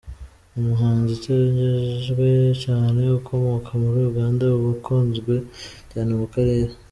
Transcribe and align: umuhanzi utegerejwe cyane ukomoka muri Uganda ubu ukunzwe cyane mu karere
umuhanzi 0.57 1.11
utegerejwe 1.17 2.27
cyane 2.63 3.01
ukomoka 3.19 3.69
muri 3.81 3.99
Uganda 4.09 4.43
ubu 4.55 4.69
ukunzwe 4.75 5.33
cyane 5.91 6.11
mu 6.19 6.27
karere 6.33 6.73